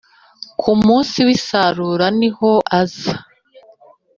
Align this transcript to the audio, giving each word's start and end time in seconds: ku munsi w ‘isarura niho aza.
ku 0.59 0.71
munsi 0.83 1.17
w 1.27 1.29
‘isarura 1.37 2.05
niho 2.19 2.51
aza. 2.79 3.15